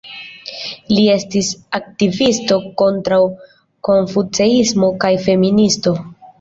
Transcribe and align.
Li 0.93 1.03
estis 1.15 1.49
aktivisto 1.79 2.59
kontraŭ 2.83 3.21
konfuceismo 3.91 4.93
kaj 5.07 5.15
feministo. 5.31 5.99